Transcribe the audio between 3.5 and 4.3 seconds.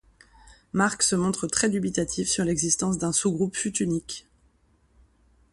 futunique.